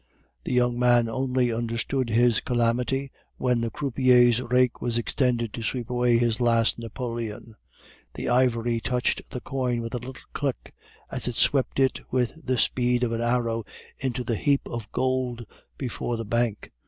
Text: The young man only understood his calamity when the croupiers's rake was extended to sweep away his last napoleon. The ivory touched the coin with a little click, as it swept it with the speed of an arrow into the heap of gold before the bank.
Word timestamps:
The 0.45 0.53
young 0.53 0.79
man 0.79 1.07
only 1.07 1.53
understood 1.53 2.09
his 2.09 2.39
calamity 2.41 3.11
when 3.37 3.61
the 3.61 3.69
croupiers's 3.69 4.41
rake 4.41 4.81
was 4.81 4.97
extended 4.97 5.53
to 5.53 5.61
sweep 5.61 5.91
away 5.91 6.17
his 6.17 6.41
last 6.41 6.79
napoleon. 6.79 7.55
The 8.15 8.27
ivory 8.27 8.79
touched 8.81 9.21
the 9.29 9.41
coin 9.41 9.79
with 9.83 9.93
a 9.93 9.99
little 9.99 10.15
click, 10.33 10.73
as 11.11 11.27
it 11.27 11.35
swept 11.35 11.79
it 11.79 12.01
with 12.09 12.33
the 12.43 12.57
speed 12.57 13.03
of 13.03 13.11
an 13.11 13.21
arrow 13.21 13.63
into 13.99 14.23
the 14.23 14.37
heap 14.37 14.61
of 14.67 14.91
gold 14.91 15.45
before 15.77 16.17
the 16.17 16.25
bank. 16.25 16.71